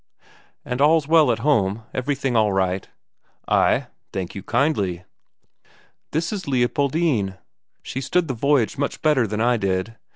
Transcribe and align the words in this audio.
"And 0.65 0.81
all's 0.81 1.07
well 1.07 1.31
at 1.31 1.37
home, 1.45 1.83
everything 1.93 2.35
all 2.35 2.51
right?" 2.51 2.87
"Ay, 3.47 3.85
thank 4.11 4.33
you 4.33 4.41
kindly." 4.41 5.03
"This 6.09 6.33
is 6.33 6.47
Leopoldine; 6.47 7.37
she's 7.83 8.07
stood 8.07 8.27
the 8.27 8.33
voyage 8.33 8.79
much 8.79 9.03
better 9.03 9.27
than 9.27 9.41
I 9.41 9.57
did. 9.57 9.97